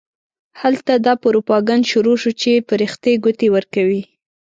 هلته 0.61 0.91
دا 1.05 1.13
پروپاګند 1.23 1.83
شروع 1.91 2.17
شو 2.21 2.31
چې 2.41 2.51
فرښتې 2.67 3.13
ګوتې 3.23 3.47
ورکوي. 3.55 4.01